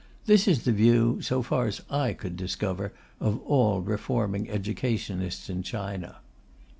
[0.25, 5.61] This is the view, so far as I could discover, of all reforming educationists in
[5.61, 6.21] China.